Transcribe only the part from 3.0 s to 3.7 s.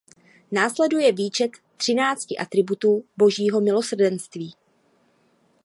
božího